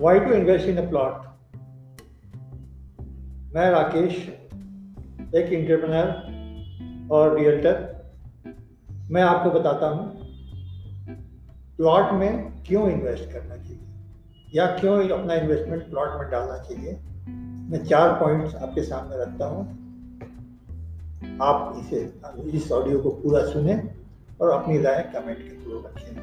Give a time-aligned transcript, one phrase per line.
[0.00, 1.12] Why to invest in a plot
[3.54, 4.28] मैं राकेश,
[5.34, 6.30] एक entrepreneur
[7.10, 8.04] और रियल्टर
[9.10, 10.16] मैं आपको बताता हूँ
[11.76, 13.78] प्लॉट में क्यों इन्वेस्ट करना चाहिए?
[14.54, 16.92] या क्यों अपना इन्वेस्टमेंट प्लॉट में डालना चाहिए?
[17.70, 19.68] मैं चार पॉइंट्स आपके सामने रखता हूँ।
[21.42, 22.14] आप इसे,
[22.56, 23.90] इस ऑडियो को पूरा सुने
[24.40, 26.20] और अपनी राय कमेंट के थ्रू रखें।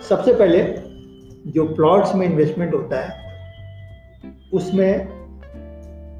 [0.00, 0.93] सबसे पहले
[1.46, 3.22] जो प्लॉट्स में इन्वेस्टमेंट होता है,
[4.52, 5.08] उसमें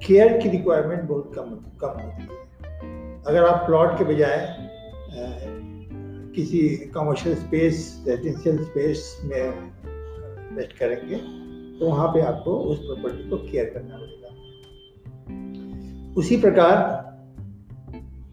[0.06, 2.28] केयर की रिक्वायरमेंट बहुत कम कम होती है।
[3.27, 4.56] अगर आप प्लॉट के बजाय
[6.34, 11.16] किसी कमर्शियल स्पेस रेजिडेंशियल स्पेस में इन्वेस्ट करेंगे
[11.79, 14.30] तो वहाँ पे आपको उस प्रॉपर्टी को केयर करना पड़ेगा।
[16.20, 16.77] उसी प्रकार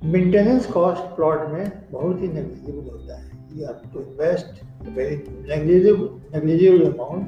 [0.04, 5.18] मेंटेनेंस कॉस्ट प्लॉट में बहुत ही नेग्लिजिबल होता है। You have to invest a very
[5.48, 7.28] negligible, negligible amount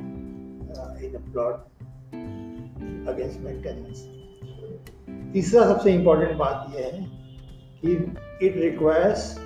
[0.78, 1.68] uh, in a plot
[3.08, 4.04] against maintenance.
[5.34, 7.06] तीसरा सबसे इंपॉर्टेंट बात यह है
[7.82, 7.94] कि
[8.48, 9.40] it requires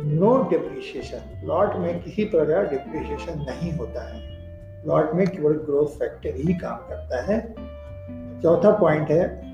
[0.00, 4.20] no depreciation plot में किसी प्रकार डिप्रिशिएशन नहीं होता है.
[4.84, 7.40] प्लॉट में केवल ग्रोथ फैक्टर ही काम करता है.
[8.42, 9.52] चौथा पॉइंट है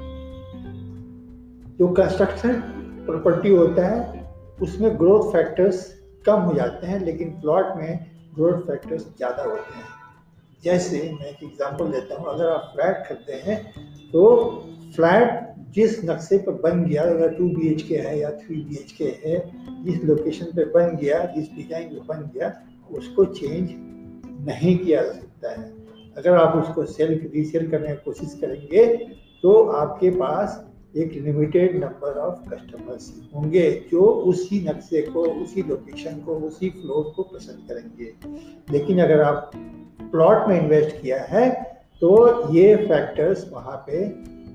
[1.78, 2.60] जो कंस्ट्रक्शन
[3.06, 4.21] प्रॉपर्टी होता है
[4.62, 5.86] उसमें ग्रोथ फैक्टर्स
[6.24, 9.84] कम हो जाते हैं, लेकिन प्लॉट में ग्रोथ फैक्टर्स ज़्यादा होते हैं।
[10.62, 13.56] जैसे मैं एक एग्जांपल देता हूँ, अगर आप फ्लैट करते हैं
[14.12, 14.24] तो
[14.96, 18.76] फ्लैट जिस नक्शे पर बन गया, अगर टू बी एच के है या थ्री बी
[18.76, 19.38] एच के है,
[19.84, 22.52] जिस लोकेशन पे बन गया, जिस डिज़ाइन पे बन गया,
[22.90, 23.70] उसको चेंज
[24.48, 25.70] नहीं किया जा सकता है।
[26.16, 28.86] अगर आप उसको सेल रीसेल करने की कोशिश करेंगे
[29.44, 30.58] तो आपके पास
[30.96, 37.12] एक लिमिटेड नंबर ऑफ़ कस्टमर्स होंगे, जो उसी नक्शे को, उसी लोकेशन को, उसी फ्लोर
[37.16, 38.12] को पसंद करेंगे।
[38.70, 39.50] लेकिन अगर आप
[40.02, 41.50] प्लॉट में इन्वेस्ट किया है
[42.02, 44.04] तो ये फैक्टर्स वहाँ पे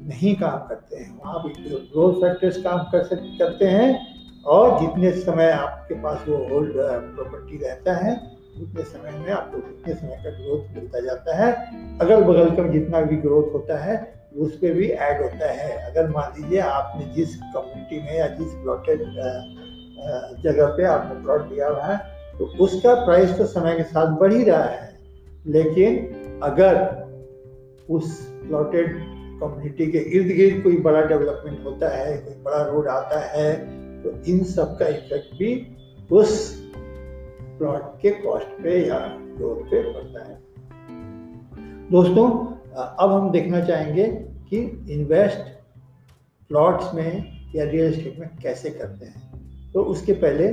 [0.07, 1.51] नहीं काम करते हैं। वहाँ पे
[2.22, 6.73] फैक्टर्स काम कर सक, करते हैं, और जितने समय आपके पास वो होल्ड
[7.16, 8.13] प्रॉपर्टी रहता है,
[8.62, 11.51] उतने समय में आपको उतने समय का ग्रोथ मिलता जाता है।
[12.00, 16.09] अगल बगल का जितना भी ग्रोथ होता है उस पर भी ऐड होता है। अगर
[16.09, 19.01] मान लीजिए आपने जिस कम्युनिटी में या जिस प्लॉटेड
[20.43, 21.97] जगह पे आपने प्लॉट दिया हुआ है
[22.38, 24.95] तो उसका प्राइस तो समय के साथ बढ़ ही रहा है।
[25.47, 26.75] लेकिन अगर
[27.89, 28.95] उस प्लॉटेड
[29.41, 33.53] कम्युनिटी के इर्द गिर्द कोई बड़ा डेवलपमेंट होता है, कोई बड़ा रोड आता है
[34.03, 35.51] तो इन सब का इफ़ेक्ट भी
[36.11, 36.53] उस
[37.57, 38.99] प्लॉट के कॉस्ट पे या
[39.38, 40.35] ग्रोथ पे पड़ता है।
[41.91, 42.29] दोस्तों
[42.77, 44.05] अब हम देखना चाहेंगे
[44.49, 45.39] कि इन्वेस्ट
[46.49, 50.47] प्लॉट्स में या रियल एस्टेट में कैसे करते हैं। तो उसके पहले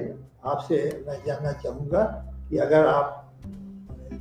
[0.45, 2.03] आपसे मैं जानना चाहूँगा
[2.51, 3.35] कि अगर आप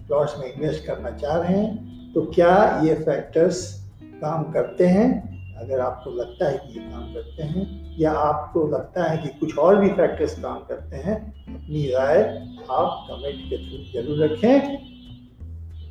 [0.08, 5.34] प्लॉट्स में इन्वेस्ट करना चाह रहे हैं तो क्या ये फैक्टर्स काम करते हैं?
[5.58, 9.58] अगर आपको लगता है कि ये काम करते हैं, या आपको लगता है कि कुछ
[9.58, 11.16] और भी फैक्टर्स काम करते हैं,
[11.56, 12.22] अपनी राय
[12.72, 14.78] आप कमेंट के थ्रू ज़रूर रखें।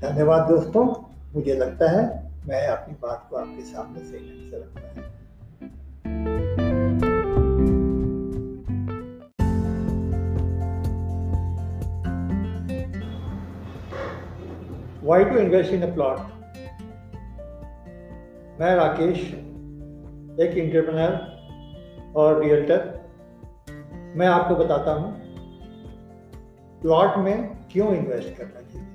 [0.02, 2.00] धन्यवाद दोस्तों। मुझे लगता है
[2.46, 5.10] मैं अपनी बात को आपके सामने सही ढंग से रख पाया
[15.04, 16.18] why to invest in a plot
[18.60, 19.18] मैं राकेश,
[20.40, 22.80] एक इंटरप्रनर और रियल्टर
[24.16, 25.12] मैं आपको बताता हूँ
[26.80, 27.34] प्लॉट में
[27.72, 28.91] क्यों इन्वेस्ट करना चाहिए?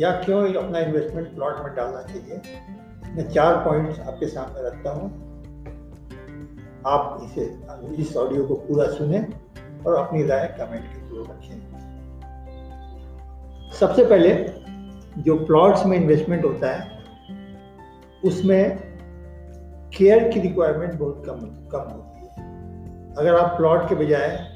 [0.00, 2.40] या क्यों अपना इन्वेस्टमेंट प्लॉट में डालना चाहिए?
[3.12, 5.32] मैं चार पॉइंट्स आपके सामने रखता हूँ।
[6.86, 7.58] आप इसे,
[8.02, 9.26] इस ऑडियो को पूरा सुने
[9.86, 11.72] और अपनी राय कमेंट के थ्रू रखें।
[13.72, 14.34] सबसे पहले
[15.18, 16.98] जो प्लॉट्स में इन्वेस्टमेंट होता है,
[18.24, 18.76] उसमें
[19.98, 22.32] केयर की रिक्वायरमेंट बहुत कम कम होती है।
[23.14, 24.48] अगर आप प्लॉट के बजाय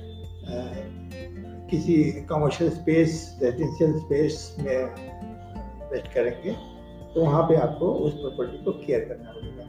[1.71, 4.87] किसी कमर्शियल स्पेस रेजिडेंशियल स्पेस में
[5.97, 6.53] इन्वेस्ट करेंगे
[7.15, 9.65] तो वहाँ पे आपको उस प्रॉपर्टी को केयर करना पड़ेगा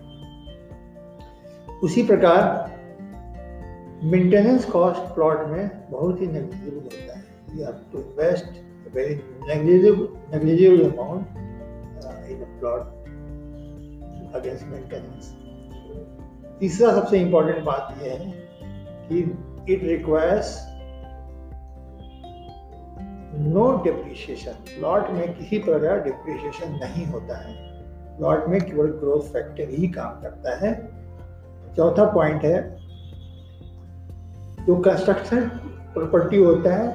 [1.83, 2.39] उसी प्रकार
[4.03, 7.24] मेंटेनेंस कॉस्ट प्लॉट में बहुत ही नेग्लिजिबल होता है।
[7.56, 8.45] You have to invest
[8.95, 9.15] very
[9.47, 10.07] negligible
[10.38, 11.25] negligible amount
[12.30, 12.81] in plot
[14.35, 15.35] against maintenance
[16.59, 18.31] तीसरा सबसे इंपॉर्टेंट बात यह है
[19.09, 19.19] कि
[19.73, 20.76] it requires
[23.38, 27.54] no depreciation plot में किसी प्रकार डिप्रिशिएशन नहीं होता है।
[28.18, 30.74] प्लॉट में केवल ग्रोथ फैक्टर ही काम करता है।
[31.75, 32.62] चौथा पॉइंट है,
[34.66, 35.42] जो कंस्ट्रक्शन
[35.94, 36.88] प्रॉपर्टी होता है,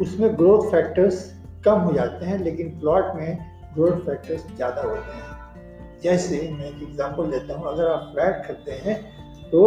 [0.00, 1.24] उसमें ग्रोथ फैक्टर्स
[1.64, 3.38] कम हो जाते हैं, लेकिन प्लॉट में
[3.74, 8.72] ग्रोथ फैक्टर्स ज़्यादा होते हैं। जैसे मैं एक एग्जांपल देता हूँ, अगर आप फ्लैट करते
[8.84, 9.00] हैं
[9.50, 9.64] तो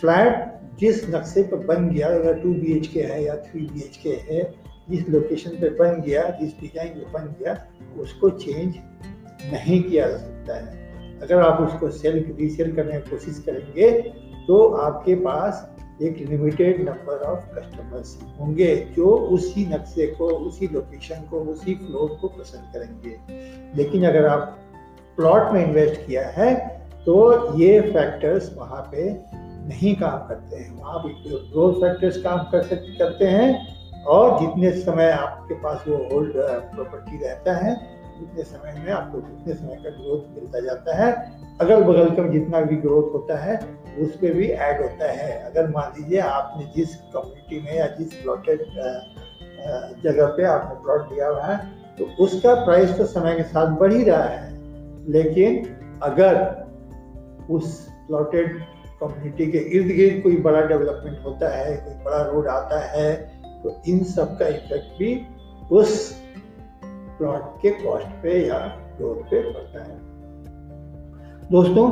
[0.00, 3.90] फ्लैट जिस नक्शे पर बन गया, अगर टू बी है या थ्री बी
[4.28, 4.42] है
[4.88, 7.56] जिस लोकेशन पे बन गया, जिस डिज़ाइन में बन गया,
[7.98, 8.74] उसको चेंज
[9.52, 10.82] नहीं किया जा सकता है।
[11.22, 13.90] अगर आप उसको सेल रीसेल करने की कोशिश करेंगे
[14.46, 15.70] तो आपके पास
[16.02, 22.16] एक लिमिटेड नंबर ऑफ़ कस्टमर्स होंगे जो उसी नक्शे को, उसी लोकेशन को, उसी फ्लोर
[22.20, 23.16] को पसंद करेंगे।
[23.76, 24.58] लेकिन अगर आप
[25.18, 26.54] प्लॉट में इन्वेस्ट किया है
[27.06, 27.14] तो
[27.58, 29.10] ये फैक्टर्स वहाँ पे
[29.68, 33.48] नहीं काम करते हैं। वहाँ पे ग्रोथ फैक्टर्स काम कर सकते करते हैं
[34.06, 36.32] और जितने समय आपके पास वो होल्ड
[36.74, 37.74] प्रॉपर्टी रहता है,
[38.22, 41.12] उतने समय में आपको उतने समय का ग्रोथ मिलता जाता है।
[41.60, 43.56] अगल बगल का जितना भी ग्रोथ होता है,
[43.98, 48.14] उस पर भी ऐड होता है। अगर मान लीजिए आपने जिस कम्युनिटी में या जिस
[48.14, 48.62] प्लॉटेड
[50.02, 51.56] जगह पे आपने प्लॉट दिया हुआ है
[51.98, 54.52] तो उसका प्राइस तो समय के साथ बढ़ ही रहा है।
[55.08, 56.34] लेकिन अगर
[57.50, 58.58] उस प्लॉटेड
[59.00, 63.08] कम्युनिटी के इर्द गिर्द कोई बड़ा डेवलपमेंट होता है, कोई बड़ा रोड आता है
[63.64, 65.26] तो इन सब का इफ़ेक्ट भी
[65.72, 66.20] उस
[67.18, 68.58] प्लॉट के कॉस्ट पे या
[68.98, 69.96] ग्रोथ पे पड़ता है।
[71.50, 71.88] दोस्तों,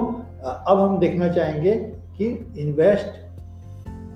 [0.66, 1.74] अब हम देखना चाहेंगे
[2.16, 3.20] कि इन्वेस्ट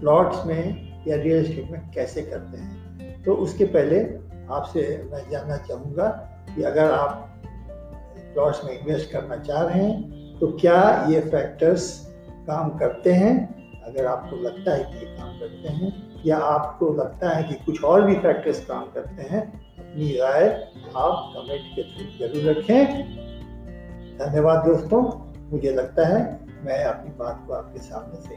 [0.01, 4.01] प्लॉट्स में या रियल एस्टेट में कैसे करते हैं। तो उसके पहले
[4.51, 6.09] आपसे मैं जानना चाहूँगा
[6.57, 7.43] कि अगर आप
[8.35, 11.91] प्लॉट्स में इन्वेस्ट करना चाह रहे हैं तो क्या ये फैक्टर्स
[12.47, 13.35] काम करते हैं?
[13.83, 17.85] अगर आपको लगता है कि ये काम करते हैं या आपको लगता है कि कुछ
[17.85, 19.61] और भी फैक्टर्स काम करते हैं?
[19.79, 20.49] अपनी राय
[20.97, 22.87] आप कमेंट के थ्रू ज़रूर रखें।
[24.19, 25.03] धन्यवाद दोस्तों।
[25.51, 28.35] मुझे लगता है मैं अपनी बात को आपके सामने से